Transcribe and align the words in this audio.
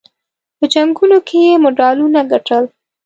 په 0.57 0.65
جنګونو 0.73 1.17
کې 1.27 1.37
یې 1.47 1.55
مډالونه 1.63 2.21
ګټل. 2.31 2.63